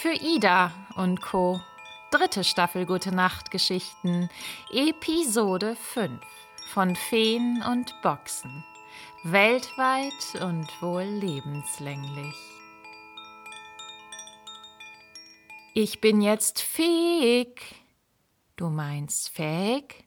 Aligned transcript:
Für 0.00 0.14
Ida 0.14 0.70
und 0.94 1.20
Co. 1.20 1.60
Dritte 2.12 2.44
Staffel 2.44 2.86
Gute 2.86 3.12
Nacht 3.12 3.50
Geschichten, 3.50 4.30
Episode 4.70 5.74
5 5.74 6.20
von 6.72 6.94
Feen 6.94 7.64
und 7.68 7.92
Boxen. 8.00 8.64
Weltweit 9.24 10.40
und 10.40 10.68
wohl 10.80 11.02
lebenslänglich. 11.02 12.36
Ich 15.74 16.00
bin 16.00 16.20
jetzt 16.20 16.60
fähig. 16.60 17.60
Du 18.54 18.68
meinst 18.68 19.30
fähig? 19.30 20.04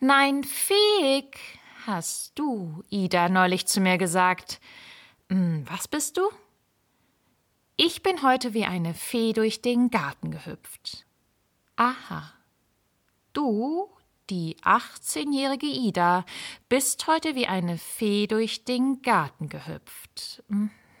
Nein, 0.00 0.42
fähig, 0.42 1.38
hast 1.86 2.36
du, 2.36 2.82
Ida, 2.88 3.28
neulich 3.28 3.68
zu 3.68 3.80
mir 3.80 3.96
gesagt. 3.96 4.60
Hm, 5.28 5.64
was 5.70 5.86
bist 5.86 6.16
du? 6.16 6.22
Ich 7.82 8.02
bin 8.02 8.22
heute 8.22 8.52
wie 8.52 8.66
eine 8.66 8.92
Fee 8.92 9.32
durch 9.32 9.62
den 9.62 9.88
Garten 9.88 10.30
gehüpft. 10.30 11.06
Aha. 11.76 12.30
Du, 13.32 13.88
die 14.28 14.58
18-jährige 14.58 15.64
Ida, 15.64 16.26
bist 16.68 17.06
heute 17.06 17.34
wie 17.36 17.46
eine 17.46 17.78
Fee 17.78 18.26
durch 18.26 18.66
den 18.66 19.00
Garten 19.00 19.48
gehüpft. 19.48 20.42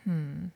Mhm. 0.06 0.52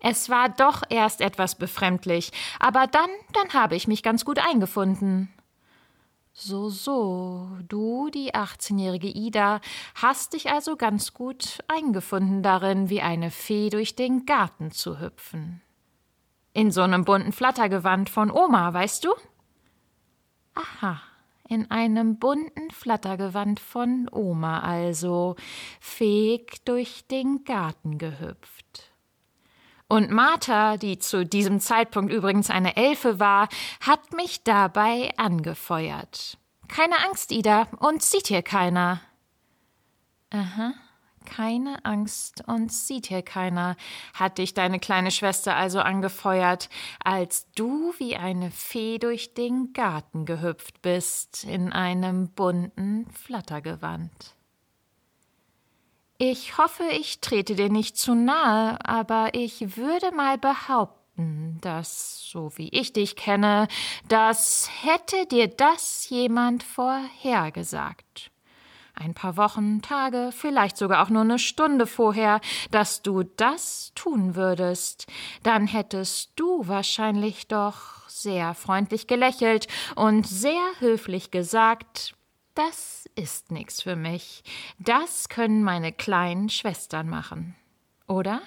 Es 0.00 0.28
war 0.28 0.48
doch 0.48 0.82
erst 0.88 1.20
etwas 1.20 1.54
befremdlich, 1.54 2.32
aber 2.58 2.88
dann, 2.88 3.10
dann 3.32 3.52
habe 3.52 3.76
ich 3.76 3.86
mich 3.86 4.02
ganz 4.02 4.24
gut 4.24 4.40
eingefunden. 4.40 5.32
So, 6.32 6.70
so, 6.70 7.48
du, 7.68 8.08
die 8.10 8.34
18-jährige 8.34 9.08
Ida, 9.08 9.60
hast 9.94 10.32
dich 10.32 10.50
also 10.50 10.76
ganz 10.76 11.12
gut 11.12 11.58
eingefunden 11.68 12.42
darin, 12.42 12.88
wie 12.88 13.02
eine 13.02 13.30
Fee 13.30 13.68
durch 13.68 13.96
den 13.96 14.26
Garten 14.26 14.70
zu 14.70 15.00
hüpfen. 15.00 15.60
In 16.52 16.70
so 16.70 16.82
einem 16.82 17.04
bunten 17.04 17.32
Flattergewand 17.32 18.08
von 18.10 18.30
Oma, 18.30 18.72
weißt 18.72 19.04
du? 19.04 19.14
Aha, 20.54 21.00
in 21.48 21.70
einem 21.70 22.18
bunten 22.18 22.70
Flattergewand 22.70 23.60
von 23.60 24.08
Oma 24.10 24.60
also, 24.60 25.36
feg 25.80 26.64
durch 26.64 27.06
den 27.08 27.44
Garten 27.44 27.98
gehüpft. 27.98 28.92
Und 29.90 30.12
Martha, 30.12 30.76
die 30.76 31.00
zu 31.00 31.26
diesem 31.26 31.58
Zeitpunkt 31.58 32.12
übrigens 32.12 32.48
eine 32.48 32.76
Elfe 32.76 33.18
war, 33.18 33.48
hat 33.80 34.12
mich 34.12 34.44
dabei 34.44 35.10
angefeuert. 35.16 36.38
Keine 36.68 37.04
Angst, 37.04 37.32
Ida, 37.32 37.66
uns 37.80 38.08
sieht 38.08 38.28
hier 38.28 38.42
keiner. 38.42 39.00
Aha, 40.30 40.74
keine 41.24 41.84
Angst, 41.84 42.44
uns 42.46 42.86
sieht 42.86 43.08
hier 43.08 43.22
keiner, 43.22 43.74
hat 44.14 44.38
dich 44.38 44.54
deine 44.54 44.78
kleine 44.78 45.10
Schwester 45.10 45.56
also 45.56 45.80
angefeuert, 45.80 46.68
als 47.02 47.50
du 47.56 47.92
wie 47.98 48.16
eine 48.16 48.52
Fee 48.52 48.98
durch 48.98 49.34
den 49.34 49.72
Garten 49.72 50.24
gehüpft 50.24 50.82
bist 50.82 51.42
in 51.42 51.72
einem 51.72 52.28
bunten 52.28 53.10
Flattergewand. 53.10 54.36
Ich 56.22 56.58
hoffe, 56.58 56.84
ich 56.84 57.22
trete 57.22 57.54
dir 57.54 57.70
nicht 57.70 57.96
zu 57.96 58.14
nahe, 58.14 58.76
aber 58.84 59.30
ich 59.32 59.78
würde 59.78 60.14
mal 60.14 60.36
behaupten, 60.36 61.56
dass, 61.62 62.20
so 62.28 62.52
wie 62.56 62.68
ich 62.68 62.92
dich 62.92 63.16
kenne, 63.16 63.68
das 64.06 64.68
hätte 64.82 65.24
dir 65.24 65.48
das 65.48 66.10
jemand 66.10 66.62
vorhergesagt. 66.62 68.30
Ein 68.92 69.14
paar 69.14 69.38
Wochen, 69.38 69.80
Tage, 69.80 70.28
vielleicht 70.30 70.76
sogar 70.76 71.02
auch 71.02 71.08
nur 71.08 71.22
eine 71.22 71.38
Stunde 71.38 71.86
vorher, 71.86 72.42
dass 72.70 73.00
du 73.00 73.22
das 73.22 73.92
tun 73.94 74.34
würdest, 74.34 75.06
dann 75.42 75.66
hättest 75.66 76.32
du 76.36 76.68
wahrscheinlich 76.68 77.48
doch 77.48 78.06
sehr 78.08 78.52
freundlich 78.52 79.06
gelächelt 79.06 79.68
und 79.96 80.26
sehr 80.26 80.60
höflich 80.80 81.30
gesagt, 81.30 82.14
das 82.54 82.99
ist 83.14 83.50
nichts 83.50 83.82
für 83.82 83.96
mich. 83.96 84.42
Das 84.78 85.28
können 85.28 85.62
meine 85.62 85.92
kleinen 85.92 86.48
Schwestern 86.48 87.08
machen. 87.08 87.54
Oder? 88.06 88.40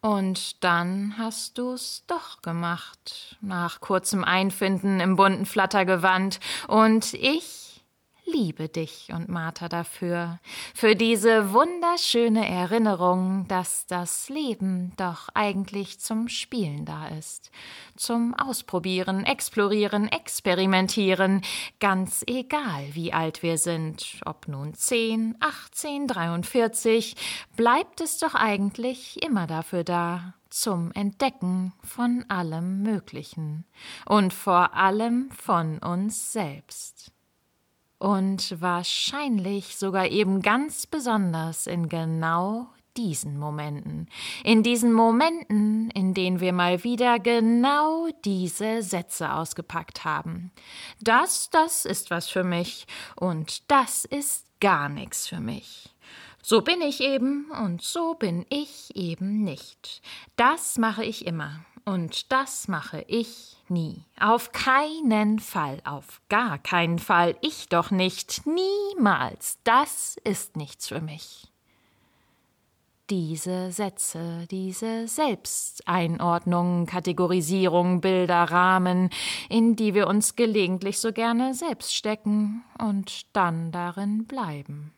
Und 0.00 0.64
dann 0.64 1.14
hast 1.16 1.58
du's 1.58 2.02
doch 2.08 2.42
gemacht, 2.42 3.36
nach 3.40 3.80
kurzem 3.80 4.24
Einfinden 4.24 4.98
im 4.98 5.14
bunten 5.14 5.46
Flattergewand, 5.46 6.40
und 6.66 7.14
ich 7.14 7.61
liebe 8.24 8.68
dich 8.68 9.10
und 9.12 9.28
Martha 9.28 9.68
dafür, 9.68 10.38
für 10.74 10.94
diese 10.94 11.52
wunderschöne 11.52 12.48
Erinnerung, 12.48 13.46
dass 13.48 13.86
das 13.86 14.28
Leben 14.28 14.92
doch 14.96 15.28
eigentlich 15.34 16.00
zum 16.00 16.28
Spielen 16.28 16.84
da 16.84 17.08
ist, 17.08 17.50
zum 17.96 18.34
Ausprobieren, 18.34 19.24
Explorieren, 19.24 20.08
Experimentieren, 20.08 21.42
ganz 21.80 22.24
egal, 22.26 22.84
wie 22.92 23.12
alt 23.12 23.42
wir 23.42 23.58
sind, 23.58 24.20
ob 24.24 24.48
nun 24.48 24.74
10, 24.74 25.36
18, 25.40 26.06
43, 26.06 27.16
bleibt 27.56 28.00
es 28.00 28.18
doch 28.18 28.34
eigentlich 28.34 29.22
immer 29.22 29.46
dafür 29.46 29.84
da, 29.84 30.34
zum 30.48 30.92
Entdecken 30.92 31.72
von 31.82 32.24
allem 32.28 32.82
Möglichen 32.82 33.64
und 34.04 34.34
vor 34.34 34.74
allem 34.74 35.30
von 35.30 35.78
uns 35.78 36.32
selbst 36.32 37.11
und 38.02 38.60
wahrscheinlich 38.60 39.76
sogar 39.76 40.08
eben 40.08 40.42
ganz 40.42 40.88
besonders 40.88 41.68
in 41.68 41.88
genau 41.88 42.66
diesen 42.96 43.38
Momenten, 43.38 44.08
in 44.42 44.64
diesen 44.64 44.92
Momenten, 44.92 45.88
in 45.92 46.12
denen 46.12 46.40
wir 46.40 46.52
mal 46.52 46.82
wieder 46.82 47.20
genau 47.20 48.08
diese 48.24 48.82
Sätze 48.82 49.32
ausgepackt 49.32 50.04
haben. 50.04 50.50
Das, 51.00 51.48
das 51.50 51.84
ist 51.84 52.10
was 52.10 52.28
für 52.28 52.42
mich 52.42 52.86
und 53.14 53.70
das 53.70 54.04
ist 54.04 54.46
gar 54.60 54.88
nichts 54.88 55.28
für 55.28 55.40
mich. 55.40 55.94
So 56.42 56.60
bin 56.60 56.80
ich 56.80 57.00
eben 57.00 57.52
und 57.52 57.82
so 57.82 58.14
bin 58.14 58.44
ich 58.48 58.96
eben 58.96 59.44
nicht. 59.44 60.02
Das 60.34 60.76
mache 60.76 61.04
ich 61.04 61.24
immer 61.24 61.64
und 61.84 62.30
das 62.32 62.68
mache 62.68 63.04
ich 63.08 63.56
nie. 63.68 64.04
Auf 64.20 64.52
keinen 64.52 65.38
Fall, 65.38 65.80
auf 65.84 66.20
gar 66.28 66.58
keinen 66.58 66.98
Fall. 66.98 67.36
Ich 67.40 67.68
doch 67.68 67.90
nicht. 67.90 68.42
Niemals. 68.46 69.58
Das 69.64 70.16
ist 70.24 70.56
nichts 70.56 70.88
für 70.88 71.00
mich. 71.00 71.48
Diese 73.10 73.72
Sätze, 73.72 74.46
diese 74.50 75.08
Selbsteinordnungen, 75.08 76.86
Kategorisierung, 76.86 78.00
Bilder, 78.00 78.44
Rahmen, 78.44 79.10
in 79.48 79.76
die 79.76 79.94
wir 79.94 80.06
uns 80.06 80.36
gelegentlich 80.36 80.98
so 80.98 81.12
gerne 81.12 81.52
selbst 81.52 81.94
stecken 81.94 82.64
und 82.78 83.34
dann 83.34 83.72
darin 83.72 84.26
bleiben. 84.26 84.92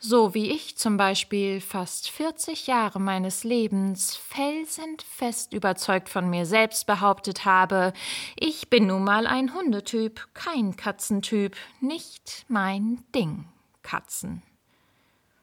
So 0.00 0.32
wie 0.32 0.52
ich 0.52 0.78
zum 0.78 0.96
Beispiel 0.96 1.60
fast 1.60 2.08
40 2.10 2.68
Jahre 2.68 3.00
meines 3.00 3.42
Lebens 3.42 4.14
felsenfest 4.14 5.52
überzeugt 5.52 6.08
von 6.08 6.30
mir 6.30 6.46
selbst 6.46 6.86
behauptet 6.86 7.44
habe, 7.44 7.92
ich 8.36 8.70
bin 8.70 8.86
nun 8.86 9.02
mal 9.02 9.26
ein 9.26 9.54
Hundetyp, 9.54 10.28
kein 10.34 10.76
Katzentyp, 10.76 11.56
nicht 11.80 12.44
mein 12.46 13.02
Ding, 13.12 13.46
Katzen. 13.82 14.42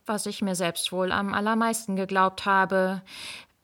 Was 0.05 0.25
ich 0.25 0.41
mir 0.41 0.55
selbst 0.55 0.93
wohl 0.93 1.11
am 1.11 1.33
allermeisten 1.33 1.97
geglaubt 1.97 2.45
habe, 2.45 3.01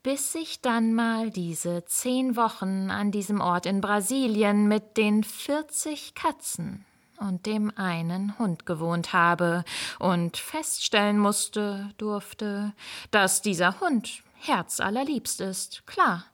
bis 0.04 0.36
ich 0.36 0.60
dann 0.60 0.94
mal 0.94 1.30
diese 1.30 1.86
zehn 1.86 2.36
Wochen 2.36 2.92
an 2.92 3.12
diesem 3.12 3.40
Ort 3.40 3.66
in 3.66 3.80
Brasilien 3.80 4.68
mit 4.68 4.98
den 4.98 5.24
40 5.24 6.16
Katzen 6.16 6.86
und 7.22 7.46
dem 7.46 7.72
einen 7.78 8.38
Hund 8.40 8.66
gewohnt 8.66 9.14
habe 9.14 9.64
und 10.00 10.38
feststellen 10.38 11.18
musste, 11.18 11.92
durfte, 11.98 12.74
dass 13.12 13.42
dieser 13.42 13.80
Hund 13.80 14.24
herzallerliebst 14.40 15.40
ist, 15.40 15.86
klar, 15.86 16.26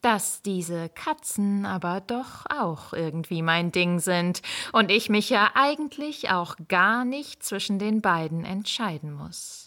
dass 0.00 0.42
diese 0.42 0.88
Katzen 0.88 1.64
aber 1.64 2.00
doch 2.00 2.44
auch 2.50 2.92
irgendwie 2.92 3.42
mein 3.42 3.70
Ding 3.70 4.00
sind 4.00 4.42
und 4.72 4.90
ich 4.90 5.08
mich 5.08 5.30
ja 5.30 5.52
eigentlich 5.54 6.30
auch 6.30 6.56
gar 6.68 7.04
nicht 7.04 7.42
zwischen 7.44 7.78
den 7.78 8.02
beiden 8.02 8.44
entscheiden 8.44 9.12
muss. 9.12 9.61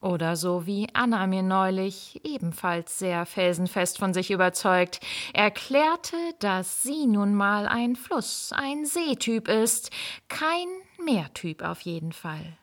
Oder 0.00 0.34
so 0.36 0.66
wie 0.66 0.88
Anna 0.94 1.26
mir 1.26 1.42
neulich, 1.42 2.20
ebenfalls 2.24 2.98
sehr 2.98 3.26
felsenfest 3.26 3.98
von 3.98 4.14
sich 4.14 4.30
überzeugt, 4.30 5.00
erklärte, 5.34 6.16
dass 6.38 6.82
sie 6.82 7.06
nun 7.06 7.34
mal 7.34 7.68
ein 7.68 7.96
Fluss, 7.96 8.50
ein 8.54 8.86
Seetyp 8.86 9.46
ist, 9.48 9.90
kein 10.28 10.68
Meertyp 11.04 11.62
auf 11.62 11.82
jeden 11.82 12.12
Fall. 12.12 12.56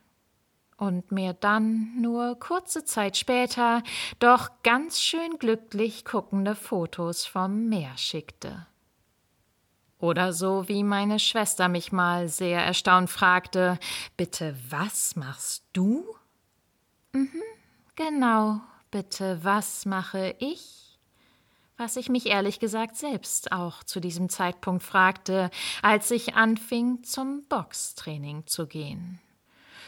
Und 0.77 1.11
mir 1.11 1.33
dann 1.33 2.01
nur 2.01 2.39
kurze 2.39 2.85
Zeit 2.85 3.17
später 3.17 3.83
doch 4.17 4.49
ganz 4.63 4.99
schön 4.99 5.37
glücklich 5.37 6.05
guckende 6.05 6.55
Fotos 6.55 7.27
vom 7.27 7.69
Meer 7.69 7.97
schickte. 7.97 8.65
Oder 9.99 10.33
so 10.33 10.67
wie 10.67 10.83
meine 10.83 11.19
Schwester 11.19 11.67
mich 11.67 11.91
mal 11.91 12.29
sehr 12.29 12.63
erstaunt 12.63 13.09
fragte, 13.09 13.79
bitte 14.15 14.55
was 14.69 15.15
machst 15.15 15.63
du? 15.73 16.16
Mhm, 17.13 17.43
genau. 17.95 18.61
bitte, 18.91 19.39
was 19.43 19.85
mache 19.85 20.35
ich? 20.39 20.99
Was 21.77 21.95
ich 21.95 22.09
mich 22.09 22.25
ehrlich 22.25 22.59
gesagt 22.59 22.95
selbst 22.95 23.51
auch 23.51 23.83
zu 23.83 23.99
diesem 23.99 24.29
Zeitpunkt 24.29 24.81
fragte, 24.81 25.51
als 25.83 26.09
ich 26.09 26.35
anfing, 26.35 27.03
zum 27.03 27.43
Boxtraining 27.49 28.47
zu 28.47 28.65
gehen 28.65 29.19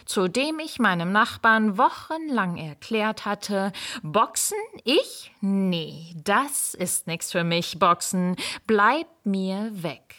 zu 0.05 0.27
dem 0.27 0.57
ich 0.57 0.79
meinem 0.79 1.11
Nachbarn 1.11 1.77
wochenlang 1.77 2.57
erklärt 2.57 3.25
hatte, 3.25 3.71
Boxen? 4.01 4.57
Ich? 4.83 5.31
Nee, 5.39 6.15
das 6.23 6.73
ist 6.73 7.05
nix 7.05 7.31
für 7.31 7.43
mich, 7.43 7.77
Boxen. 7.77 8.35
Bleib 8.65 9.07
mir 9.23 9.69
weg. 9.71 10.15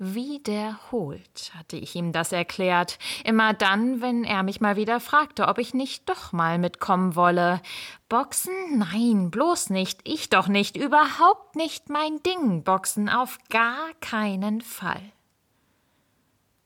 Wiederholt 0.00 1.52
hatte 1.58 1.76
ich 1.76 1.96
ihm 1.96 2.12
das 2.12 2.30
erklärt, 2.30 3.00
immer 3.24 3.52
dann, 3.52 4.00
wenn 4.00 4.22
er 4.22 4.44
mich 4.44 4.60
mal 4.60 4.76
wieder 4.76 5.00
fragte, 5.00 5.48
ob 5.48 5.58
ich 5.58 5.74
nicht 5.74 6.08
doch 6.08 6.30
mal 6.32 6.58
mitkommen 6.58 7.16
wolle. 7.16 7.60
Boxen? 8.08 8.54
Nein, 8.78 9.32
bloß 9.32 9.70
nicht, 9.70 10.00
ich 10.04 10.30
doch 10.30 10.46
nicht, 10.46 10.76
überhaupt 10.76 11.56
nicht 11.56 11.90
mein 11.90 12.22
Ding, 12.22 12.62
Boxen 12.62 13.08
auf 13.08 13.38
gar 13.50 13.92
keinen 14.00 14.60
Fall. 14.60 15.02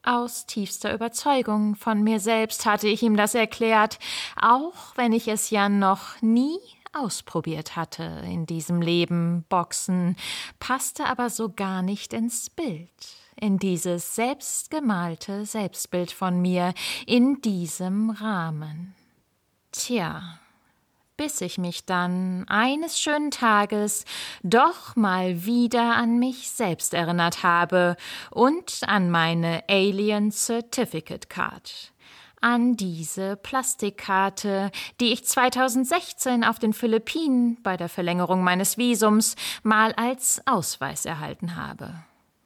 Aus 0.05 0.47
tiefster 0.47 0.93
Überzeugung 0.93 1.77
von 1.77 2.03
mir 2.03 2.19
selbst 2.19 2.67
hatte 2.67 2.89
ich 2.89 3.05
ihm 3.05 3.17
das 3.17 3.37
erklärt, 3.37 4.01
auch 4.41 4.97
wenn 4.97 5.13
ich 5.13 5.29
es 5.29 5.51
ja 5.51 5.69
noch 5.69 6.21
nie 6.21 6.59
ausprobiert 6.93 7.77
hatte 7.77 8.03
in 8.25 8.45
diesem 8.45 8.83
Leben, 8.83 9.45
Boxen, 9.49 10.17
passte 10.59 11.07
aber 11.07 11.31
so 11.31 11.51
gar 11.51 11.83
nicht 11.83 12.13
ins 12.15 12.51
Bild, 12.51 12.91
in 13.41 13.59
dieses 13.59 14.17
selbstgemalte 14.17 15.47
Selbstbild 15.47 16.11
von 16.11 16.43
mir, 16.43 16.75
in 17.07 17.41
diesem 17.41 18.11
Rahmen. 18.11 18.97
Tja, 19.71 20.41
bis 21.23 21.41
ich 21.41 21.57
mich 21.57 21.87
dann 21.87 22.45
eines 22.49 22.99
schönen 22.99 23.31
Tages 23.31 24.05
doch 24.43 24.97
mal 24.97 25.45
wieder 25.45 25.95
an 25.95 26.19
mich 26.19 26.51
selbst 26.51 26.95
erinnert 26.95 27.45
habe 27.45 27.97
und 28.33 28.81
an 28.89 29.09
meine 29.09 29.63
Alien 29.69 30.33
Certificate 30.33 31.31
Card. 31.31 31.93
An 32.41 32.75
diese 32.75 33.37
Plastikkarte, 33.37 34.73
die 34.99 35.13
ich 35.13 35.25
2016 35.25 36.43
auf 36.43 36.59
den 36.59 36.73
Philippinen 36.73 37.57
bei 37.63 37.77
der 37.77 37.89
Verlängerung 37.89 38.43
meines 38.43 38.77
Visums 38.77 39.37
mal 39.63 39.93
als 39.93 40.43
Ausweis 40.49 41.05
erhalten 41.05 41.55
habe 41.55 41.95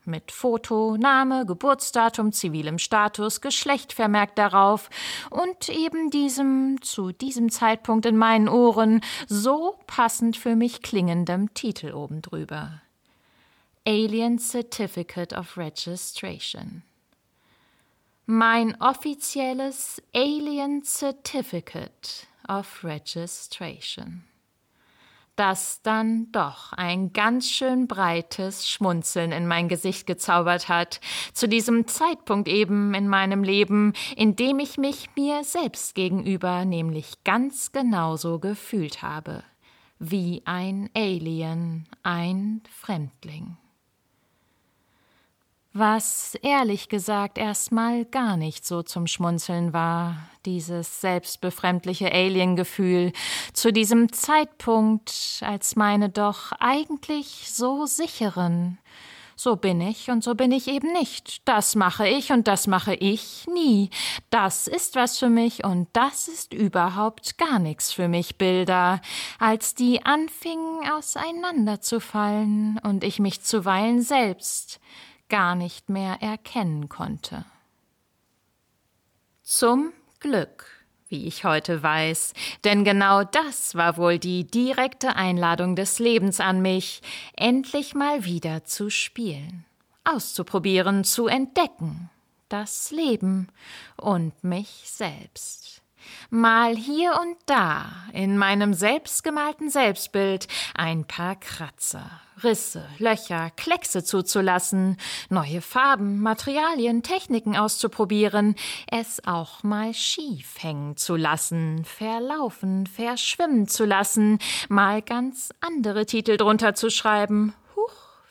mit 0.06 0.32
Foto, 0.32 0.96
Name, 0.96 1.46
Geburtsdatum, 1.46 2.32
zivilem 2.32 2.78
Status, 2.78 3.40
Geschlecht 3.40 3.92
vermerkt 3.92 4.38
darauf 4.38 4.90
und 5.30 5.68
eben 5.68 6.10
diesem 6.10 6.80
zu 6.82 7.12
diesem 7.12 7.50
Zeitpunkt 7.50 8.06
in 8.06 8.16
meinen 8.16 8.48
Ohren 8.48 9.00
so 9.28 9.78
passend 9.86 10.36
für 10.36 10.56
mich 10.56 10.82
klingendem 10.82 11.52
Titel 11.54 11.92
oben 11.92 12.22
drüber. 12.22 12.82
Alien 13.86 14.38
Certificate 14.38 15.32
of 15.32 15.56
Registration. 15.56 16.82
Mein 18.26 18.80
offizielles 18.80 20.02
Alien 20.12 20.82
Certificate 20.82 22.26
of 22.48 22.82
Registration 22.82 24.24
das 25.36 25.82
dann 25.82 26.32
doch 26.32 26.72
ein 26.72 27.12
ganz 27.12 27.50
schön 27.50 27.86
breites 27.86 28.68
Schmunzeln 28.68 29.32
in 29.32 29.46
mein 29.46 29.68
Gesicht 29.68 30.06
gezaubert 30.06 30.68
hat, 30.68 31.00
zu 31.32 31.46
diesem 31.46 31.86
Zeitpunkt 31.86 32.48
eben 32.48 32.94
in 32.94 33.08
meinem 33.08 33.44
Leben, 33.44 33.92
in 34.16 34.34
dem 34.34 34.58
ich 34.58 34.78
mich 34.78 35.10
mir 35.16 35.44
selbst 35.44 35.94
gegenüber 35.94 36.64
nämlich 36.64 37.22
ganz 37.24 37.72
genauso 37.72 38.38
gefühlt 38.38 39.02
habe, 39.02 39.44
wie 39.98 40.42
ein 40.44 40.90
Alien, 40.94 41.88
ein 42.02 42.62
Fremdling 42.70 43.56
was 45.78 46.34
ehrlich 46.42 46.88
gesagt 46.88 47.38
erstmal 47.38 48.04
gar 48.06 48.36
nicht 48.36 48.66
so 48.66 48.82
zum 48.82 49.06
Schmunzeln 49.06 49.72
war, 49.72 50.16
dieses 50.44 51.00
selbstbefremdliche 51.00 52.10
Alien-Gefühl, 52.12 53.12
zu 53.52 53.72
diesem 53.72 54.12
Zeitpunkt 54.12 55.40
als 55.42 55.76
meine 55.76 56.08
doch 56.08 56.52
eigentlich 56.58 57.50
so 57.52 57.86
sicheren. 57.86 58.78
So 59.38 59.56
bin 59.56 59.82
ich 59.82 60.08
und 60.08 60.24
so 60.24 60.34
bin 60.34 60.50
ich 60.50 60.66
eben 60.66 60.94
nicht. 60.94 61.46
Das 61.46 61.74
mache 61.74 62.08
ich 62.08 62.32
und 62.32 62.48
das 62.48 62.66
mache 62.66 62.94
ich 62.94 63.46
nie. 63.52 63.90
Das 64.30 64.66
ist 64.66 64.96
was 64.96 65.18
für 65.18 65.28
mich 65.28 65.62
und 65.62 65.88
das 65.92 66.26
ist 66.26 66.54
überhaupt 66.54 67.36
gar 67.36 67.58
nichts 67.58 67.92
für 67.92 68.08
mich, 68.08 68.38
Bilder, 68.38 69.02
als 69.38 69.74
die 69.74 70.06
anfingen 70.06 70.88
auseinanderzufallen 70.90 72.80
und 72.82 73.04
ich 73.04 73.18
mich 73.18 73.42
zuweilen 73.42 74.00
selbst 74.00 74.80
gar 75.28 75.54
nicht 75.54 75.88
mehr 75.88 76.22
erkennen 76.22 76.88
konnte. 76.88 77.44
Zum 79.42 79.92
Glück, 80.20 80.66
wie 81.08 81.26
ich 81.26 81.44
heute 81.44 81.82
weiß, 81.82 82.32
denn 82.64 82.84
genau 82.84 83.22
das 83.24 83.74
war 83.74 83.96
wohl 83.96 84.18
die 84.18 84.44
direkte 84.44 85.16
Einladung 85.16 85.76
des 85.76 85.98
Lebens 85.98 86.40
an 86.40 86.62
mich, 86.62 87.00
endlich 87.36 87.94
mal 87.94 88.24
wieder 88.24 88.64
zu 88.64 88.90
spielen, 88.90 89.64
auszuprobieren, 90.04 91.04
zu 91.04 91.26
entdecken, 91.26 92.10
das 92.48 92.90
Leben 92.90 93.48
und 93.96 94.42
mich 94.42 94.82
selbst 94.86 95.82
mal 96.30 96.76
hier 96.76 97.18
und 97.20 97.36
da 97.46 97.86
in 98.12 98.38
meinem 98.38 98.74
selbstgemalten 98.74 99.70
Selbstbild 99.70 100.48
ein 100.74 101.04
paar 101.04 101.36
Kratzer, 101.36 102.10
Risse, 102.42 102.84
Löcher, 102.98 103.50
Kleckse 103.56 104.04
zuzulassen, 104.04 104.96
neue 105.30 105.60
Farben, 105.60 106.20
Materialien, 106.20 107.02
Techniken 107.02 107.56
auszuprobieren, 107.56 108.56
es 108.90 109.26
auch 109.26 109.62
mal 109.62 109.94
schief 109.94 110.62
hängen 110.62 110.96
zu 110.96 111.16
lassen, 111.16 111.84
verlaufen, 111.84 112.86
verschwimmen 112.86 113.68
zu 113.68 113.84
lassen, 113.84 114.38
mal 114.68 115.02
ganz 115.02 115.50
andere 115.60 116.06
Titel 116.06 116.36
drunter 116.36 116.74
zu 116.74 116.90
schreiben, 116.90 117.54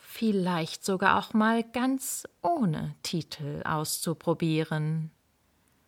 vielleicht 0.02 0.86
sogar 0.86 1.20
auch 1.20 1.34
mal 1.34 1.64
ganz 1.64 2.24
ohne 2.42 2.96
Titel 3.04 3.62
auszuprobieren 3.66 5.12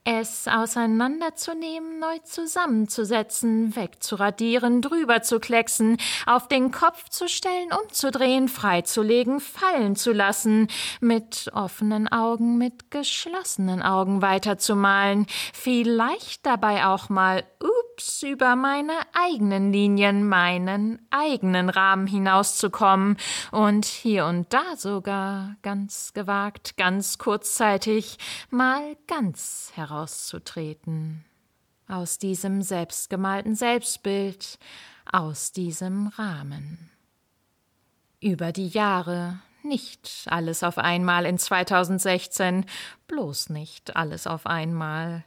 es 0.09 0.48
auseinanderzunehmen, 0.48 2.00
neu 2.00 2.19
zusammenzusetzen, 2.19 3.76
wegzuradieren, 3.76 4.81
drüber 4.81 5.21
zu 5.21 5.42
klecksen, 5.42 5.97
auf 6.26 6.47
den 6.47 6.71
Kopf 6.71 7.09
zu 7.09 7.28
stellen, 7.28 7.73
umzudrehen, 7.83 8.47
freizulegen, 8.47 9.42
fallen 9.42 9.97
zu 9.97 10.14
lassen, 10.14 10.69
mit 11.02 11.52
offenen 11.54 12.07
Augen, 12.07 12.57
mit 12.57 12.90
geschlossenen 12.90 13.81
Augen 13.81 14.21
weiterzumalen, 14.21 15.28
vielleicht 15.54 16.45
dabei 16.45 16.85
auch 16.85 17.09
mal, 17.09 17.44
uh, 17.61 17.77
Tipps 17.97 18.21
über 18.21 18.56
meine 18.56 18.94
eigenen 19.13 19.73
Linien, 19.73 20.27
meinen 20.27 21.01
eigenen 21.09 21.69
Rahmen 21.69 22.06
hinauszukommen 22.06 23.18
und 23.51 23.85
hier 23.85 24.27
und 24.27 24.54
da 24.54 24.75
sogar 24.75 25.56
ganz 25.63 26.13
gewagt, 26.13 26.77
ganz 26.77 27.18
kurzzeitig 27.18 28.19
mal 28.51 28.95
ganz 29.07 29.71
herauszutreten. 29.73 31.25
Aus 31.87 32.19
diesem 32.19 32.61
selbstgemalten 32.61 33.56
Selbstbild, 33.56 34.59
aus 35.11 35.51
diesem 35.51 36.07
Rahmen. 36.07 36.92
Über 38.19 38.51
die 38.51 38.68
Jahre, 38.68 39.39
nicht 39.63 40.25
alles 40.27 40.61
auf 40.61 40.77
einmal 40.77 41.25
in 41.25 41.39
2016, 41.39 42.66
bloß 43.07 43.49
nicht 43.49 43.95
alles 43.95 44.27
auf 44.27 44.45
einmal 44.45 45.23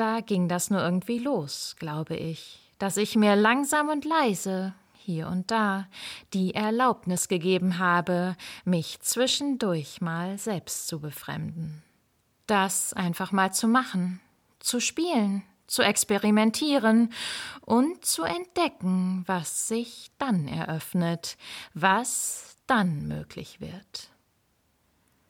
da 0.00 0.20
ging 0.20 0.48
das 0.48 0.70
nur 0.70 0.80
irgendwie 0.80 1.18
los, 1.18 1.76
glaube 1.78 2.16
ich, 2.16 2.58
dass 2.78 2.96
ich 2.96 3.16
mir 3.16 3.36
langsam 3.36 3.90
und 3.90 4.06
leise 4.06 4.72
hier 4.94 5.28
und 5.28 5.50
da 5.50 5.86
die 6.32 6.54
Erlaubnis 6.54 7.28
gegeben 7.28 7.78
habe, 7.78 8.36
mich 8.64 9.00
zwischendurch 9.00 10.00
mal 10.00 10.38
selbst 10.38 10.88
zu 10.88 11.00
befremden. 11.00 11.82
Das 12.46 12.94
einfach 12.94 13.30
mal 13.32 13.52
zu 13.52 13.68
machen, 13.68 14.20
zu 14.58 14.80
spielen, 14.80 15.42
zu 15.66 15.82
experimentieren 15.82 17.12
und 17.60 18.04
zu 18.04 18.22
entdecken, 18.24 19.22
was 19.26 19.68
sich 19.68 20.10
dann 20.18 20.48
eröffnet, 20.48 21.36
was 21.74 22.56
dann 22.66 23.06
möglich 23.06 23.60
wird. 23.60 24.09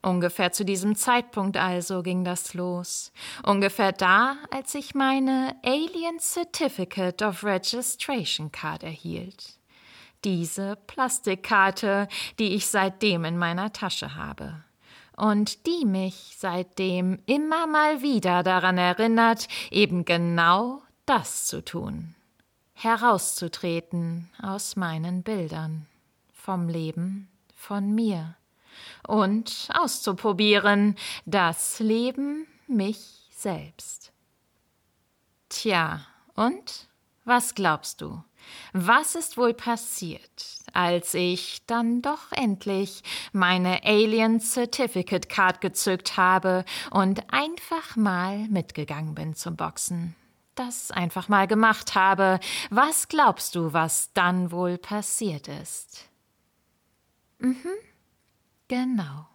Ungefähr 0.02 0.50
zu 0.50 0.64
diesem 0.64 0.96
Zeitpunkt 0.96 1.58
also 1.58 2.02
ging 2.02 2.24
das 2.24 2.54
los. 2.54 3.12
Ungefähr 3.44 3.92
da, 3.92 4.36
als 4.50 4.74
ich 4.74 4.94
meine 4.94 5.56
Alien 5.62 6.18
Certificate 6.18 7.20
of 7.20 7.44
Registration 7.44 8.50
Card 8.50 8.82
erhielt. 8.82 9.58
Diese 10.24 10.76
Plastikkarte, 10.86 12.08
die 12.38 12.54
ich 12.54 12.66
seitdem 12.66 13.24
in 13.24 13.36
meiner 13.36 13.72
Tasche 13.72 14.14
habe. 14.14 14.64
Und 15.16 15.66
die 15.66 15.84
mich 15.84 16.34
seitdem 16.38 17.18
immer 17.26 17.66
mal 17.66 18.00
wieder 18.00 18.42
daran 18.42 18.78
erinnert, 18.78 19.48
eben 19.70 20.06
genau 20.06 20.82
das 21.04 21.46
zu 21.46 21.62
tun. 21.62 22.14
herauszutreten 22.72 24.30
aus 24.40 24.76
meinen 24.76 25.22
Bildern, 25.22 25.86
vom 26.32 26.68
Leben, 26.70 27.28
von 27.54 27.94
mir 27.94 28.36
und 29.06 29.68
auszuprobieren 29.72 30.96
das 31.26 31.80
Leben 31.80 32.46
mich 32.66 33.28
selbst. 33.30 34.12
Tja, 35.48 36.00
und 36.34 36.88
was 37.24 37.54
glaubst 37.54 38.00
du? 38.00 38.22
Was 38.72 39.14
ist 39.14 39.36
wohl 39.36 39.54
passiert, 39.54 40.46
als 40.72 41.14
ich 41.14 41.64
dann 41.66 42.02
doch 42.02 42.32
endlich 42.32 43.02
meine 43.32 43.84
Alien 43.84 44.40
Certificate 44.40 45.28
Card 45.28 45.60
gezückt 45.60 46.16
habe 46.16 46.64
und 46.90 47.32
einfach 47.32 47.96
mal 47.96 48.38
mitgegangen 48.48 49.14
bin 49.14 49.34
zum 49.34 49.56
Boxen? 49.56 50.14
Das 50.54 50.90
einfach 50.90 51.28
mal 51.28 51.46
gemacht 51.46 51.94
habe. 51.94 52.40
Was 52.70 53.08
glaubst 53.08 53.54
du, 53.54 53.72
was 53.72 54.12
dann 54.12 54.50
wohl 54.50 54.78
passiert 54.78 55.48
ist? 55.48 56.08
Mhm, 57.38 57.56
genau. 58.70 59.26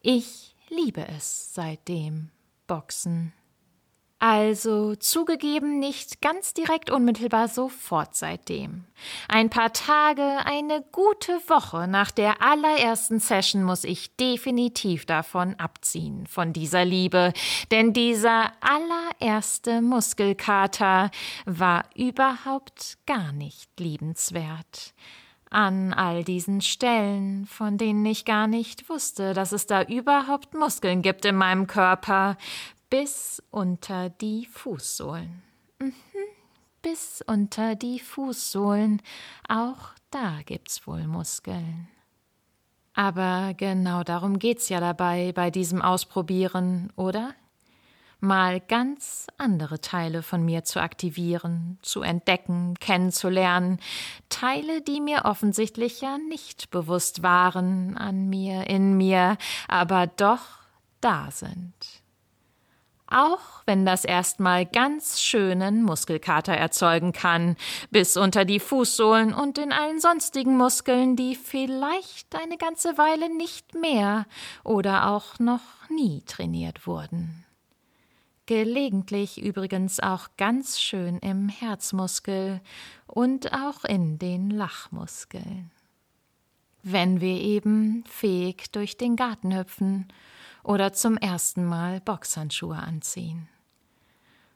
Ich 0.00 0.54
liebe 0.68 1.06
es 1.08 1.52
seitdem, 1.52 2.30
Boxen. 2.68 3.32
Also 4.20 4.94
zugegeben 4.94 5.80
nicht 5.80 6.20
ganz 6.22 6.54
direkt 6.54 6.92
unmittelbar 6.92 7.48
sofort 7.48 8.14
seitdem. 8.14 8.84
Ein 9.26 9.50
paar 9.50 9.72
Tage, 9.72 10.22
eine 10.44 10.84
gute 10.92 11.40
Woche 11.48 11.88
nach 11.88 12.12
der 12.12 12.40
allerersten 12.40 13.18
Session 13.18 13.64
muss 13.64 13.82
ich 13.82 14.14
definitiv 14.14 15.06
davon 15.06 15.56
abziehen, 15.56 16.28
von 16.28 16.52
dieser 16.52 16.84
Liebe, 16.84 17.32
denn 17.72 17.92
dieser 17.92 18.52
allererste 18.60 19.82
Muskelkater 19.82 21.10
war 21.46 21.86
überhaupt 21.96 22.98
gar 23.06 23.32
nicht 23.32 23.80
liebenswert 23.80 24.94
an 25.52 25.92
all 25.92 26.24
diesen 26.24 26.60
Stellen, 26.60 27.46
von 27.46 27.78
denen 27.78 28.04
ich 28.06 28.24
gar 28.24 28.46
nicht 28.46 28.88
wusste, 28.88 29.34
dass 29.34 29.52
es 29.52 29.66
da 29.66 29.82
überhaupt 29.82 30.54
Muskeln 30.54 31.02
gibt 31.02 31.24
in 31.24 31.36
meinem 31.36 31.66
Körper, 31.66 32.36
bis 32.90 33.42
unter 33.50 34.10
die 34.10 34.46
Fußsohlen. 34.46 35.42
Mhm, 35.78 35.92
bis 36.82 37.22
unter 37.26 37.74
die 37.74 38.00
Fußsohlen. 38.00 39.00
Auch 39.48 39.90
da 40.10 40.40
gibt's 40.44 40.86
wohl 40.86 41.06
Muskeln. 41.06 41.88
Aber 42.94 43.54
genau 43.56 44.02
darum 44.02 44.38
geht's 44.38 44.68
ja 44.68 44.80
dabei 44.80 45.32
bei 45.32 45.50
diesem 45.50 45.80
Ausprobieren, 45.80 46.92
oder? 46.96 47.34
Mal 48.24 48.60
ganz 48.60 49.26
andere 49.36 49.80
Teile 49.80 50.22
von 50.22 50.44
mir 50.44 50.62
zu 50.62 50.80
aktivieren, 50.80 51.80
zu 51.82 52.02
entdecken, 52.02 52.76
kennenzulernen, 52.78 53.80
Teile, 54.28 54.80
die 54.80 55.00
mir 55.00 55.24
offensichtlich 55.24 56.00
ja 56.00 56.18
nicht 56.28 56.70
bewusst 56.70 57.24
waren 57.24 57.96
an 57.96 58.28
mir, 58.28 58.68
in 58.68 58.96
mir, 58.96 59.36
aber 59.66 60.06
doch 60.06 60.42
da 61.00 61.32
sind 61.32 61.74
auch 63.12 63.62
wenn 63.66 63.84
das 63.84 64.04
erstmal 64.04 64.66
ganz 64.66 65.20
schönen 65.20 65.82
Muskelkater 65.82 66.54
erzeugen 66.54 67.12
kann, 67.12 67.56
bis 67.90 68.16
unter 68.16 68.44
die 68.44 68.60
Fußsohlen 68.60 69.34
und 69.34 69.58
in 69.58 69.72
allen 69.72 70.00
sonstigen 70.00 70.56
Muskeln, 70.56 71.14
die 71.14 71.34
vielleicht 71.34 72.34
eine 72.34 72.56
ganze 72.56 72.96
Weile 72.98 73.34
nicht 73.36 73.74
mehr 73.74 74.24
oder 74.64 75.08
auch 75.08 75.38
noch 75.38 75.60
nie 75.90 76.22
trainiert 76.26 76.86
wurden. 76.86 77.44
Gelegentlich 78.54 79.42
übrigens 79.42 79.98
auch 79.98 80.28
ganz 80.36 80.78
schön 80.78 81.16
im 81.20 81.48
Herzmuskel 81.48 82.60
und 83.06 83.50
auch 83.54 83.82
in 83.86 84.18
den 84.18 84.50
Lachmuskeln. 84.50 85.70
Wenn 86.82 87.22
wir 87.22 87.40
eben 87.40 88.04
fähig 88.06 88.70
durch 88.70 88.98
den 88.98 89.16
Garten 89.16 89.56
hüpfen 89.56 90.06
oder 90.62 90.92
zum 90.92 91.16
ersten 91.16 91.64
Mal 91.64 92.02
Boxhandschuhe 92.02 92.76
anziehen. 92.76 93.48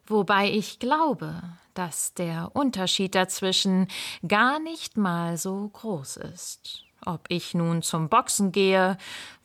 Wobei 0.07 0.51
ich 0.51 0.79
glaube, 0.79 1.43
dass 1.73 2.13
der 2.13 2.51
Unterschied 2.53 3.15
dazwischen 3.15 3.89
gar 4.29 4.59
nicht 4.59 4.99
mal 4.99 5.39
so 5.39 5.71
groß 5.73 6.19
ist. 6.19 6.83
Ob 7.07 7.25
ich 7.29 7.55
nun 7.55 7.81
zum 7.81 8.11
Boxen 8.11 8.53
gehe, 8.53 8.99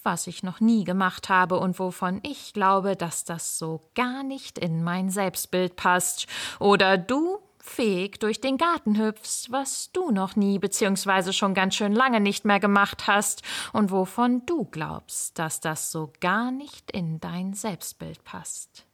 was 0.04 0.28
ich 0.28 0.44
noch 0.44 0.60
nie 0.60 0.84
gemacht 0.84 1.30
habe 1.30 1.60
und 1.60 1.80
wovon 1.80 2.20
ich 2.24 2.54
glaube, 2.54 2.96
dass 2.96 3.24
das 3.24 3.58
so 3.58 3.90
gar 3.96 4.24
nicht 4.24 4.58
in 4.58 4.84
mein 4.84 5.10
Selbstbild 5.10 5.76
passt, 5.76 6.28
oder 6.60 6.98
du 6.98 7.40
fähig 7.64 8.20
durch 8.20 8.42
den 8.42 8.58
Garten 8.58 8.98
hüpfst, 8.98 9.52
was 9.52 9.92
du 9.92 10.12
noch 10.12 10.36
nie 10.36 10.60
beziehungsweise 10.60 11.34
schon 11.34 11.54
ganz 11.54 11.76
schön 11.76 11.94
lange 11.94 12.20
nicht 12.20 12.46
mehr 12.46 12.60
gemacht 12.60 13.08
hast 13.08 13.44
und 13.74 13.92
wovon 13.92 14.46
du 14.46 14.66
glaubst, 14.66 15.38
dass 15.40 15.60
das 15.60 15.92
so 15.92 16.12
gar 16.20 16.52
nicht 16.52 16.92
in 16.92 17.20
dein 17.20 17.54
Selbstbild 17.54 18.24
passt. 18.24 18.86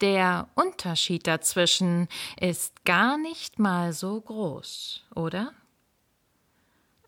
Der 0.00 0.48
Unterschied 0.56 1.28
dazwischen 1.28 2.08
ist 2.40 2.84
gar 2.84 3.16
nicht 3.16 3.60
mal 3.60 3.92
so 3.92 4.20
groß, 4.20 5.04
oder? 5.14 5.52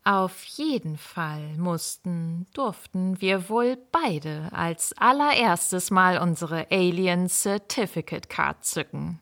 Auf 0.07 0.43
jeden 0.43 0.97
Fall 0.97 1.57
mussten, 1.57 2.45
durften 2.53 3.19
wir 3.21 3.49
wohl 3.49 3.75
beide 3.91 4.49
als 4.51 4.93
allererstes 4.99 5.89
Mal 5.89 6.19
unsere 6.19 6.67
Alien 6.69 7.27
Certificate 7.27 8.29
Card 8.29 8.63
zücken, 8.63 9.19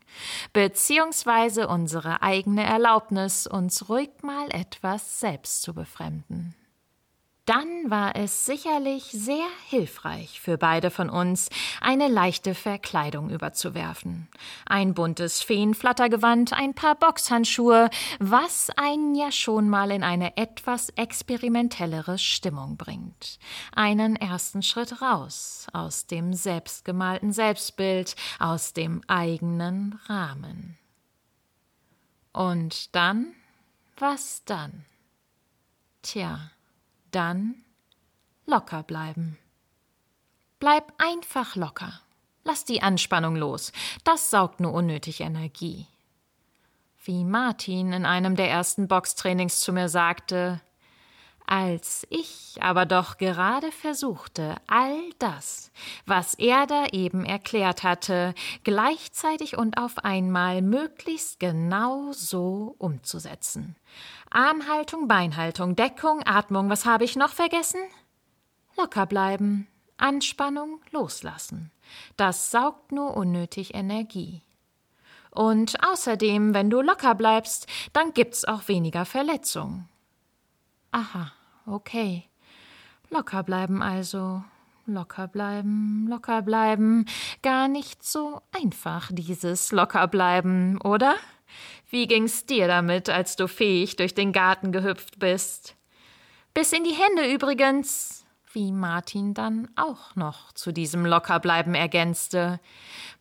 beziehungsweise 0.52 1.70
unsere 1.70 2.22
eigene 2.22 2.66
Erlaubnis, 2.66 3.48
uns 3.48 3.88
ruhig 3.88 4.10
mal 4.24 4.50
etwas 4.52 5.22
selbst 5.22 5.62
zu 5.62 5.74
befremden 5.74 6.54
dann 7.46 7.90
war 7.90 8.16
es 8.16 8.46
sicherlich 8.46 9.04
sehr 9.04 9.48
hilfreich 9.68 10.40
für 10.40 10.58
beide 10.58 10.90
von 10.92 11.10
uns, 11.10 11.50
eine 11.82 12.08
leichte 12.08 12.56
Verkleidung 12.56 13.30
überzuwerfen. 13.30 14.30
Ein 14.66 14.94
buntes 14.94 15.42
Feenflattergewand, 15.42 16.54
ein 16.54 16.74
paar 16.74 16.96
Boxhandschuhe, 16.96 17.90
was 18.20 18.70
einen 18.78 19.14
ja 19.16 19.32
schon 19.32 19.68
mal 19.68 19.92
in 19.92 20.04
eine 20.04 20.38
etwas 20.38 20.90
experimentellere 20.92 22.18
Stimmung 22.18 22.78
bringt. 22.78 23.40
Einen 23.76 24.16
ersten 24.16 24.62
Schritt 24.64 25.02
raus 25.02 25.68
aus 25.74 26.08
dem 26.08 26.34
selbstgemalten 26.34 27.34
Selbstbild, 27.34 28.16
aus 28.40 28.72
dem 28.72 29.02
eigenen 29.08 30.00
Rahmen. 30.08 30.78
Und 32.32 32.96
dann? 32.96 33.34
Was 33.98 34.44
dann? 34.46 34.86
Tja. 36.02 36.50
Dann 37.14 37.54
locker 38.48 38.82
bleiben. 38.82 39.38
Bleib 40.58 40.92
einfach 40.98 41.56
locker. 41.56 42.02
Lass 42.44 42.66
die 42.66 42.82
Anspannung 42.82 43.36
los. 43.36 43.72
Das 44.04 44.32
saugt 44.32 44.60
nur 44.60 44.74
unnötig 44.74 45.22
Energie. 45.22 45.86
Wie 47.06 47.24
Martin 47.24 47.94
in 47.94 48.06
einem 48.08 48.36
der 48.36 48.50
ersten 48.50 48.88
Boxtrainings 48.88 49.60
zu 49.60 49.74
mir 49.74 49.90
sagte, 49.90 50.60
als 51.46 52.08
ich 52.10 52.58
aber 52.62 52.86
doch 52.86 53.18
gerade 53.18 53.72
versuchte, 53.72 54.56
all 54.68 54.98
das, 55.20 55.72
was 56.06 56.34
er 56.36 56.66
da 56.68 56.86
eben 56.88 57.26
erklärt 57.26 57.84
hatte, 57.84 58.34
gleichzeitig 58.64 59.58
und 59.58 59.78
auf 59.78 60.00
einmal 60.00 60.62
möglichst 60.62 61.40
genau 61.40 62.12
so 62.12 62.76
umzusetzen. 62.78 63.76
Armhaltung, 64.30 65.08
Beinhaltung, 65.08 65.76
Deckung, 65.76 66.22
Atmung, 66.26 66.70
was 66.70 66.86
habe 66.86 67.04
ich 67.04 67.16
noch 67.16 67.32
vergessen? 67.32 67.82
Locker 68.78 69.06
bleiben, 69.06 69.68
Anspannung 69.98 70.82
loslassen. 70.92 71.72
Das 72.18 72.52
saugt 72.52 72.92
nur 72.92 73.16
unnötig 73.16 73.76
Energie. 73.76 74.42
Und 75.30 75.84
außerdem, 75.84 76.54
wenn 76.54 76.70
du 76.70 76.82
locker 76.82 77.16
bleibst, 77.16 77.68
dann 77.92 78.14
gibt's 78.14 78.46
auch 78.46 78.68
weniger 78.68 79.06
Verletzung. 79.06 79.88
Aha, 80.94 81.32
okay. 81.66 82.24
Locker 83.10 83.42
bleiben 83.42 83.82
also. 83.82 84.44
Locker 84.86 85.28
bleiben, 85.28 86.06
locker 86.08 86.44
bleiben. 86.44 87.06
Gar 87.42 87.68
nicht 87.68 88.04
so 88.04 88.42
einfach, 88.52 89.10
dieses 89.12 89.72
locker 89.72 90.08
bleiben, 90.08 90.80
oder? 90.82 91.16
Wie 91.90 92.06
ging's 92.06 92.46
dir 92.46 92.68
damit, 92.68 93.10
als 93.10 93.36
du 93.36 93.48
fähig 93.48 93.96
durch 93.96 94.14
den 94.14 94.34
Garten 94.34 94.72
gehüpft 94.72 95.18
bist? 95.18 95.76
Bis 96.54 96.72
in 96.74 96.84
die 96.84 96.94
Hände 96.94 97.34
übrigens 97.34 98.23
wie 98.54 98.72
Martin 98.72 99.34
dann 99.34 99.70
auch 99.76 100.16
noch 100.16 100.52
zu 100.54 100.72
diesem 100.72 101.06
Lockerbleiben 101.06 101.76
ergänzte. 101.76 102.60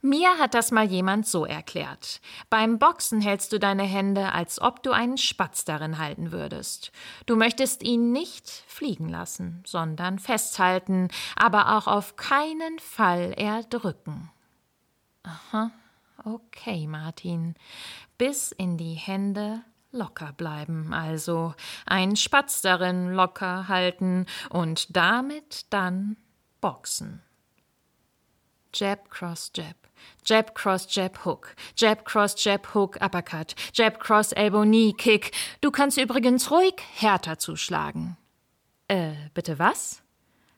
Mir 0.01 0.39
hat 0.39 0.55
das 0.55 0.71
mal 0.71 0.85
jemand 0.85 1.27
so 1.27 1.45
erklärt. 1.45 2.21
Beim 2.51 2.79
Boxen 2.79 3.21
hältst 3.21 3.53
du 3.53 3.59
deine 3.59 3.85
Hände, 3.85 4.33
als 4.33 4.61
ob 4.61 4.83
du 4.83 4.93
einen 4.93 5.19
Spatz 5.19 5.65
darin 5.65 5.99
halten 5.99 6.33
würdest. 6.33 6.93
Du 7.27 7.37
möchtest 7.37 7.83
ihn 7.83 8.13
nicht 8.13 8.49
fliegen 8.67 9.09
lassen, 9.09 9.63
sondern 9.67 10.19
festhalten, 10.19 11.09
aber 11.37 11.77
auch 11.77 11.87
auf 11.87 12.17
keinen 12.17 12.79
Fall 12.79 13.33
erdrücken. 13.37 14.31
Aha, 15.23 15.71
Okay, 16.25 16.87
Martin. 16.87 17.55
Bis 18.17 18.53
in 18.53 18.77
die 18.77 18.95
Hände 18.95 19.63
locker 19.93 20.33
bleiben, 20.37 20.93
also 20.93 21.55
ein 21.87 22.17
Spatz 22.17 22.63
darin 22.63 23.13
locker 23.13 23.69
halten 23.69 24.27
und 24.51 24.97
damit 24.97 25.67
dann 25.71 26.17
boxen. 26.61 27.23
Jab, 28.75 29.11
Cross, 29.11 29.53
Jab. 29.55 29.77
Jab, 30.25 30.55
Cross, 30.55 30.95
Jab, 30.95 31.25
Hook. 31.25 31.55
Jab, 31.77 32.05
Cross, 32.05 32.43
Jab, 32.43 32.75
Hook, 32.75 32.97
Uppercut. 33.03 33.55
Jab, 33.75 34.01
Cross, 34.01 34.33
Elbow, 34.33 34.63
Knee, 34.63 34.95
Kick. 34.97 35.33
Du 35.61 35.71
kannst 35.71 35.99
übrigens 35.99 36.51
ruhig 36.51 36.75
härter 36.95 37.39
zuschlagen. 37.39 38.17
Äh, 38.89 39.13
bitte 39.35 39.59
was? 39.59 40.02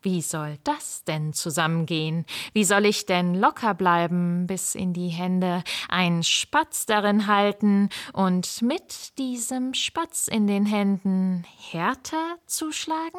Wie 0.05 0.21
soll 0.21 0.59
das 0.65 1.03
denn 1.05 1.33
zusammengehen? 1.33 2.27
Wie 2.53 2.65
soll 2.65 2.85
ich 2.85 3.07
denn 3.07 3.35
locker 3.35 3.73
bleiben 3.73 4.47
bis 4.47 4.75
in 4.75 4.93
die 4.93 5.09
Hände, 5.09 5.65
einen 5.89 6.23
Spatz 6.23 6.85
darin 6.85 7.27
halten 7.27 7.89
und 8.13 8.61
mit 8.61 9.17
diesem 9.17 9.73
Spatz 9.73 10.29
in 10.29 10.47
den 10.47 10.67
Händen 10.67 11.47
härter 11.71 12.37
zuschlagen? 12.45 13.19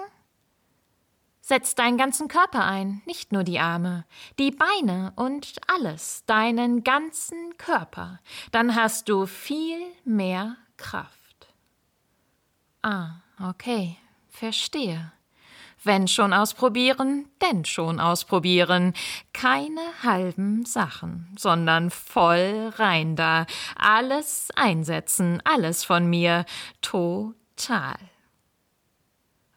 Setz 1.41 1.73
deinen 1.73 1.97
ganzen 1.97 2.27
Körper 2.27 2.65
ein, 2.65 3.01
nicht 3.07 3.31
nur 3.31 3.43
die 3.43 3.59
Arme, 3.59 4.05
die 4.37 4.51
Beine 4.51 5.11
und 5.15 5.55
alles, 5.65 6.23
deinen 6.27 6.83
ganzen 6.83 7.57
Körper. 7.57 8.19
Dann 8.51 8.75
hast 8.75 9.09
du 9.09 9.25
viel 9.25 9.79
mehr 10.03 10.55
Kraft. 10.77 11.47
Ah, 12.83 13.21
okay, 13.39 13.97
verstehe. 14.29 15.11
Wenn 15.85 16.07
schon 16.07 16.33
ausprobieren, 16.33 17.27
denn 17.43 17.63
schon 17.63 17.99
ausprobieren. 17.99 18.93
Keine 19.33 19.81
halben 20.01 20.65
Sachen, 20.65 21.33
sondern 21.37 21.91
voll 21.91 22.73
rein 22.75 23.15
da. 23.15 23.45
Alles 23.75 24.49
einsetzen, 24.55 25.43
alles 25.45 25.83
von 25.83 26.07
mir. 26.09 26.45
Total. 26.81 27.95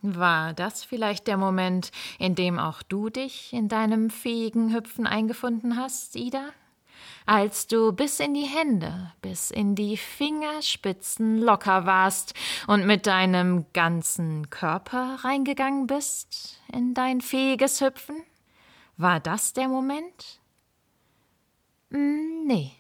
War 0.03 0.53
das 0.53 0.85
vielleicht 0.85 1.27
der 1.27 1.39
Moment, 1.39 1.93
in 2.19 2.35
dem 2.35 2.59
auch 2.59 2.83
du 2.83 3.09
dich 3.09 3.55
in 3.55 3.69
deinem 3.69 4.11
fähigen 4.11 4.75
Hüpfen 4.75 5.07
eingefunden 5.07 5.79
hast, 5.79 6.15
Ida? 6.15 6.51
Als 7.27 7.67
du 7.67 7.93
bis 7.93 8.21
in 8.21 8.35
die 8.35 8.47
Hände, 8.47 9.13
bis 9.21 9.51
in 9.51 9.75
die 9.75 9.97
Fingerspitzen 9.97 11.39
locker 11.39 11.87
warst 11.87 12.35
und 12.67 12.87
mit 12.87 13.07
deinem 13.07 13.67
ganzen 13.73 14.51
Körper 14.51 15.19
reingegangen 15.23 15.87
bist 15.87 16.61
in 16.73 16.95
dein 16.95 17.21
fähiges 17.21 17.81
Hüpfen? 17.81 18.23
War 18.97 19.21
das 19.21 19.53
der 19.53 19.69
Moment? 19.69 20.41
Hm, 21.91 22.45
nee, 22.47 22.73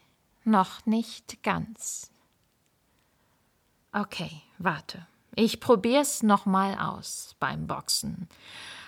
noch 0.44 0.84
nicht 0.86 1.42
ganz. 1.42 2.10
Okay, 3.92 4.42
warte. 4.58 5.06
Ich 5.34 5.60
probier's 5.60 6.22
noch 6.22 6.46
mal 6.46 6.76
aus 6.76 7.36
beim 7.38 7.66
Boxen. 7.66 8.28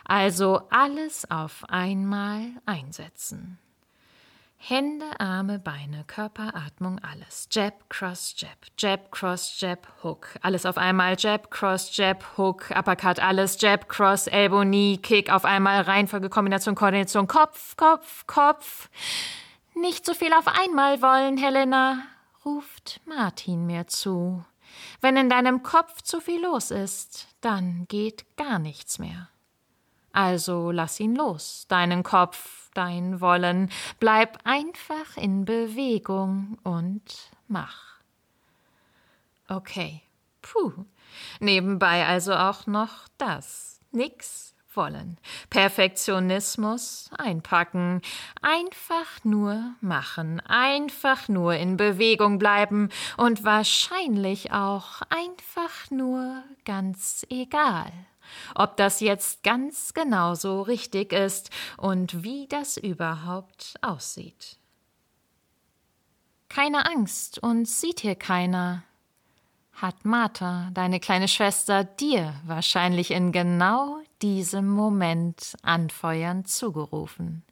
Also 0.05 0.63
alles 0.71 1.31
auf 1.31 1.65
einmal 1.69 2.51
einsetzen. 2.67 3.59
Hände, 4.63 5.07
Arme, 5.19 5.59
Beine, 5.59 6.05
Körper, 6.07 6.55
Atmung, 6.55 6.99
alles. 6.99 7.49
Jab, 7.51 7.89
Cross, 7.89 8.35
Jab, 8.37 8.59
Jab, 8.79 9.11
Cross, 9.11 9.59
Jab, 9.59 9.89
Hook. 10.03 10.29
Alles 10.43 10.67
auf 10.67 10.77
einmal. 10.77 11.17
Jab, 11.19 11.51
Cross, 11.51 11.97
Jab, 11.97 12.37
Hook, 12.37 12.71
Uppercut, 12.71 13.19
alles. 13.21 13.59
Jab, 13.59 13.89
Cross, 13.89 14.27
Elbow, 14.27 14.61
Knee, 14.61 14.99
Kick 14.99 15.33
auf 15.33 15.47
einmal. 15.47 15.81
Reihenfolge, 15.81 16.29
Kombination, 16.29 16.75
Koordination. 16.75 17.27
Kopf, 17.27 17.75
Kopf, 17.77 18.27
Kopf. 18.27 18.91
Nicht 19.75 20.05
so 20.05 20.13
viel 20.13 20.33
auf 20.35 20.47
einmal 20.47 21.01
wollen, 21.01 21.39
Helena, 21.39 22.03
ruft 22.45 23.01
Martin 23.07 23.65
mir 23.67 23.87
zu. 23.87 24.45
Wenn 25.01 25.17
in 25.17 25.31
deinem 25.31 25.63
Kopf 25.63 26.03
zu 26.03 26.21
viel 26.21 26.43
los 26.43 26.71
ist, 26.71 27.29
dann 27.41 27.87
geht 27.89 28.37
gar 28.37 28.59
nichts 28.59 28.99
mehr. 28.99 29.31
Also 30.13 30.71
lass 30.71 30.99
ihn 31.01 31.15
los, 31.15 31.67
deinen 31.69 32.03
Kopf, 32.03 32.71
dein 32.75 33.21
Wollen, 33.21 33.71
bleib 33.99 34.39
einfach 34.45 35.17
in 35.17 35.45
Bewegung 35.45 36.59
und 36.63 37.31
mach. 37.49 38.01
Okay, 39.49 40.03
puh. 40.43 40.73
Nebenbei 41.41 42.07
also 42.07 42.35
auch 42.35 42.67
noch 42.67 43.09
das. 43.19 43.81
Nix 43.93 44.55
wollen. 44.75 45.19
Perfektionismus 45.51 47.11
einpacken. 47.19 48.01
Einfach 48.41 49.25
nur 49.25 49.75
machen. 49.81 50.41
Einfach 50.41 51.29
nur 51.29 51.55
in 51.55 51.77
Bewegung 51.77 52.39
bleiben. 52.39 52.91
Und 53.17 53.45
wahrscheinlich 53.45 54.53
auch 54.53 55.03
einfach 55.11 55.91
nur 55.91 56.45
ganz 56.65 57.27
egal 57.29 57.91
ob 58.55 58.77
das 58.77 59.01
jetzt 59.01 59.43
ganz 59.43 59.95
genau 59.95 60.35
so 60.35 60.63
richtig 60.63 61.13
ist 61.13 61.51
und 61.77 62.23
wie 62.23 62.47
das 62.49 62.77
überhaupt 62.77 63.75
aussieht. 63.83 64.57
Keine 66.49 66.87
Angst, 66.87 67.43
uns 67.43 67.81
sieht 67.81 68.01
hier 68.01 68.17
keiner, 68.17 68.83
hat 69.73 70.05
Martha, 70.05 70.71
deine 70.75 71.01
kleine 71.01 71.29
Schwester, 71.29 71.85
dir 71.85 72.35
wahrscheinlich 72.45 73.13
in 73.13 73.33
genau 73.33 74.01
diesem 74.21 74.69
Moment 74.69 75.55
anfeuernd 75.63 76.49
zugerufen. 76.49 77.45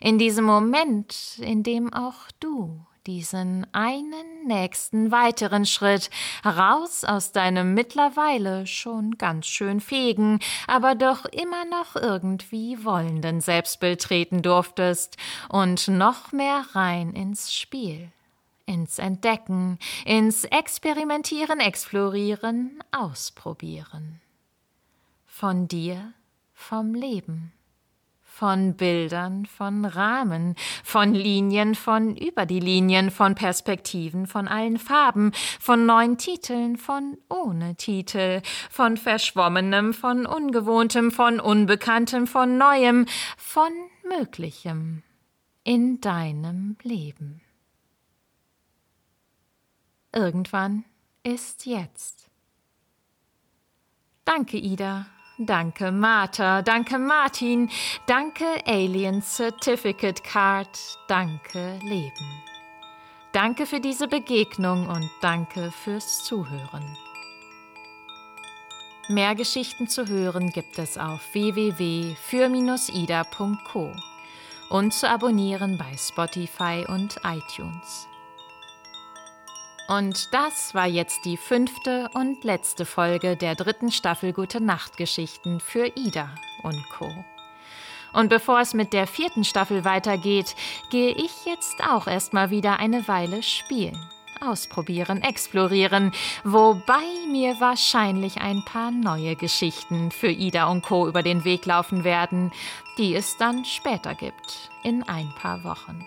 In 0.00 0.18
diesem 0.18 0.44
Moment, 0.44 1.38
in 1.38 1.62
dem 1.62 1.92
auch 1.92 2.30
du 2.38 2.84
diesen 3.06 3.66
einen 3.72 4.46
nächsten 4.46 5.10
weiteren 5.10 5.66
Schritt. 5.66 6.10
Raus 6.44 7.04
aus 7.04 7.32
deinem 7.32 7.74
mittlerweile 7.74 8.66
schon 8.66 9.18
ganz 9.18 9.46
schön 9.46 9.80
fegen, 9.80 10.40
aber 10.66 10.94
doch 10.94 11.24
immer 11.26 11.64
noch 11.64 11.96
irgendwie 11.96 12.84
wollenden 12.84 13.40
Selbstbild 13.40 14.00
treten 14.00 14.42
durftest. 14.42 15.16
Und 15.48 15.88
noch 15.88 16.32
mehr 16.32 16.64
rein 16.72 17.12
ins 17.12 17.54
Spiel, 17.54 18.10
ins 18.66 18.98
Entdecken, 18.98 19.78
ins 20.04 20.44
Experimentieren, 20.44 21.60
Explorieren, 21.60 22.78
Ausprobieren. 22.90 24.20
Von 25.26 25.68
dir, 25.68 26.12
vom 26.54 26.94
Leben 26.94 27.52
von 28.34 28.74
Bildern, 28.74 29.46
von 29.46 29.84
Rahmen, 29.84 30.56
von 30.82 31.14
Linien, 31.14 31.76
von 31.76 32.16
über 32.16 32.46
die 32.46 32.58
Linien, 32.58 33.12
von 33.12 33.36
Perspektiven, 33.36 34.26
von 34.26 34.48
allen 34.48 34.78
Farben, 34.78 35.30
von 35.60 35.86
neuen 35.86 36.18
Titeln, 36.18 36.76
von 36.76 37.16
ohne 37.28 37.76
Titel, 37.76 38.42
von 38.70 38.96
Verschwommenem, 38.96 39.94
von 39.94 40.26
Ungewohntem, 40.26 41.12
von 41.12 41.38
Unbekanntem, 41.38 42.26
von 42.26 42.58
Neuem, 42.58 43.06
von 43.36 43.70
Möglichem 44.08 45.04
in 45.62 46.00
deinem 46.00 46.76
Leben. 46.82 47.40
Irgendwann 50.12 50.84
ist 51.22 51.66
jetzt. 51.66 52.28
Danke, 54.24 54.56
Ida, 54.56 55.06
Danke, 55.38 55.90
Martha. 55.90 56.62
Danke, 56.62 56.98
Martin. 56.98 57.68
Danke, 58.06 58.44
Alien 58.66 59.20
Certificate 59.20 60.22
Card. 60.22 60.68
Danke, 61.08 61.78
Leben. 61.82 62.42
Danke 63.32 63.66
für 63.66 63.80
diese 63.80 64.06
Begegnung 64.06 64.86
und 64.86 65.10
danke 65.20 65.72
fürs 65.72 66.22
Zuhören. 66.22 66.96
Mehr 69.08 69.34
Geschichten 69.34 69.88
zu 69.88 70.06
hören 70.06 70.50
gibt 70.50 70.78
es 70.78 70.96
auf 70.96 71.20
www.für-ida.co 71.34 72.16
und 74.70 74.94
zu 74.94 75.10
abonnieren 75.10 75.76
bei 75.76 75.96
Spotify 75.96 76.86
und 76.88 77.16
iTunes. 77.24 78.06
Und 79.86 80.32
das 80.32 80.74
war 80.74 80.86
jetzt 80.86 81.26
die 81.26 81.36
fünfte 81.36 82.08
und 82.14 82.42
letzte 82.42 82.86
Folge 82.86 83.36
der 83.36 83.54
dritten 83.54 83.90
Staffel 83.90 84.32
Gute 84.32 84.62
Nacht 84.62 84.96
Geschichten 84.96 85.60
für 85.60 85.92
Ida 85.94 86.30
und 86.62 86.88
Co. 86.88 87.12
Und 88.14 88.28
bevor 88.28 88.60
es 88.60 88.72
mit 88.72 88.94
der 88.94 89.06
vierten 89.06 89.44
Staffel 89.44 89.84
weitergeht, 89.84 90.54
gehe 90.90 91.10
ich 91.10 91.44
jetzt 91.44 91.82
auch 91.86 92.06
erstmal 92.06 92.48
wieder 92.48 92.78
eine 92.78 93.06
Weile 93.08 93.42
spielen, 93.42 93.98
ausprobieren, 94.40 95.20
explorieren, 95.20 96.12
wobei 96.44 97.04
mir 97.30 97.60
wahrscheinlich 97.60 98.40
ein 98.40 98.64
paar 98.64 98.90
neue 98.90 99.36
Geschichten 99.36 100.10
für 100.10 100.30
Ida 100.30 100.66
und 100.70 100.82
Co. 100.82 101.08
über 101.08 101.22
den 101.22 101.44
Weg 101.44 101.66
laufen 101.66 102.04
werden, 102.04 102.52
die 102.96 103.14
es 103.14 103.36
dann 103.36 103.66
später 103.66 104.14
gibt, 104.14 104.70
in 104.82 105.02
ein 105.02 105.30
paar 105.36 105.62
Wochen. 105.64 106.06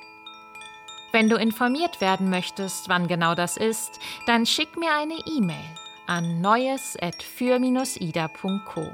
Wenn 1.12 1.30
du 1.30 1.38
informiert 1.38 2.02
werden 2.02 2.30
möchtest, 2.30 2.90
wann 2.90 3.08
genau 3.08 3.34
das 3.34 3.58
ist, 3.58 4.00
dann 4.26 4.46
schick 4.46 4.76
mir 4.78 4.94
eine 4.94 5.18
E-Mail 5.26 5.56
an 6.06 6.42
neues@für-ida.co 6.42 8.92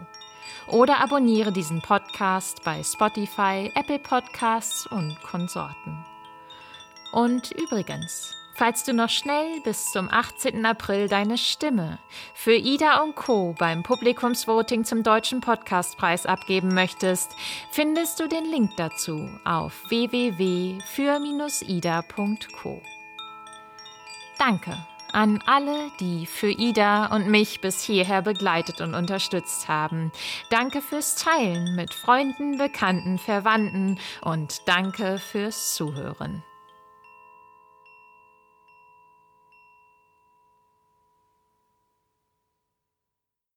oder 0.68 1.02
abonniere 1.02 1.52
diesen 1.52 1.82
Podcast 1.82 2.64
bei 2.64 2.84
Spotify, 2.84 3.72
Apple 3.76 4.00
Podcasts 4.00 4.88
und 4.88 5.22
Konsorten. 5.24 6.06
Und 7.12 7.52
übrigens, 7.52 8.34
falls 8.56 8.84
du 8.84 8.94
noch 8.94 9.10
schnell 9.10 9.60
bis 9.62 9.92
zum 9.92 10.10
18. 10.10 10.66
April 10.66 11.08
deine 11.08 11.38
Stimme 11.38 12.00
für 12.34 12.56
Ida 12.56 13.02
und 13.04 13.16
Co. 13.16 13.56
beim 13.58 13.84
Publikumsvoting 13.84 14.84
zum 14.86 15.04
Deutschen 15.04 15.42
Podcastpreis 15.42 16.26
abgeben 16.26 16.74
möchtest, 16.74 17.36
findest 17.72 18.20
du 18.20 18.28
den 18.28 18.46
Link 18.46 18.72
dazu 18.78 19.30
auf 19.46 19.84
www.für-ida.co. 19.90 20.82
Danke 24.40 24.78
an 25.14 25.42
alle, 25.46 25.92
die 26.00 26.26
für 26.26 26.50
Ida 26.50 27.06
und 27.16 27.28
mich 27.28 27.62
bis 27.62 27.84
hierher 27.84 28.22
begleitet 28.22 28.82
und 28.82 28.96
unterstützt 28.96 29.68
haben. 29.68 30.12
Danke 30.50 30.82
fürs 30.82 31.16
Teilen 31.16 31.76
mit 31.76 31.94
Freunden, 31.94 32.58
Bekannten, 32.58 33.18
Verwandten 33.18 34.00
und 34.22 34.68
danke 34.68 35.20
fürs 35.20 35.76
Zuhören. 35.76 36.44